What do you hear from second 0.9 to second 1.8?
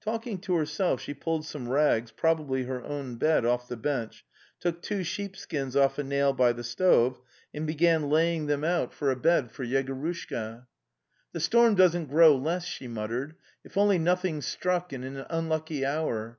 she pulled some